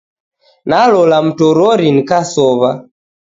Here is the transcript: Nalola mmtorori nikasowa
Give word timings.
Nalola 0.69 1.17
mmtorori 1.23 1.89
nikasowa 1.95 2.69